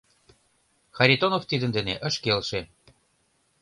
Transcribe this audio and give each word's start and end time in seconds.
Харитонов 0.95 1.43
тидын 1.49 1.71
дене 1.77 1.93
ыш 2.07 2.15
келше. 2.23 2.61